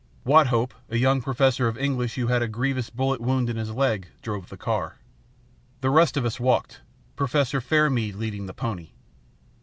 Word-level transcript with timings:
Wathope, 0.25 0.73
a 0.89 0.97
young 0.97 1.21
professor 1.21 1.67
of 1.67 1.77
English, 1.77 2.15
who 2.15 2.25
had 2.25 2.41
a 2.41 2.47
grievous 2.47 2.89
bullet 2.89 3.21
wound 3.21 3.51
in 3.51 3.55
his 3.55 3.69
leg, 3.69 4.07
drove 4.23 4.49
the 4.49 4.57
car. 4.57 4.95
The 5.81 5.91
rest 5.91 6.17
of 6.17 6.25
us 6.25 6.39
walked, 6.39 6.81
Professor 7.15 7.61
Fairmead 7.61 8.15
leading 8.15 8.47
the 8.47 8.53
pony. 8.55 8.93